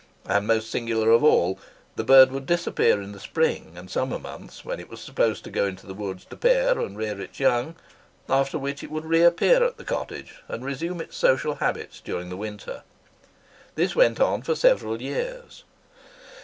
And 0.25 0.47
most 0.47 0.71
singular 0.71 1.11
of 1.11 1.23
all, 1.23 1.59
the 1.95 2.03
bird 2.03 2.31
would 2.31 2.47
disappear 2.47 2.99
in 3.03 3.11
the 3.11 3.19
spring 3.19 3.73
and 3.75 3.87
summer 3.87 4.17
months, 4.17 4.65
when 4.65 4.79
it 4.79 4.89
was 4.89 4.99
supposed 4.99 5.43
to 5.43 5.51
go 5.51 5.67
into 5.67 5.85
the 5.85 5.93
woods 5.93 6.25
to 6.31 6.35
pair 6.37 6.79
and 6.79 6.97
rear 6.97 7.21
its 7.21 7.39
young, 7.39 7.75
after 8.27 8.57
which 8.57 8.81
it 8.81 8.89
would 8.89 9.05
reappear 9.05 9.63
at 9.63 9.77
the 9.77 9.85
cottage, 9.85 10.41
and 10.47 10.65
resume 10.65 11.01
its 11.01 11.17
social 11.17 11.53
habits 11.53 11.99
during 12.01 12.29
the 12.29 12.35
winter. 12.35 12.81
This 13.75 13.95
went 13.95 14.19
on 14.19 14.41
for 14.41 14.55
several 14.55 15.03
years. 15.03 15.65